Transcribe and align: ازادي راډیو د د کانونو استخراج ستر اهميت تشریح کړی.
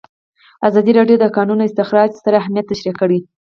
ازادي 0.67 0.91
راډیو 0.99 1.17
د 1.19 1.23
د 1.29 1.33
کانونو 1.37 1.61
استخراج 1.69 2.09
ستر 2.19 2.33
اهميت 2.41 2.65
تشریح 2.71 2.93
کړی. 3.01 3.19